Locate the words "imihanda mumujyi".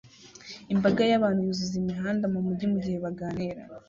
1.81-2.65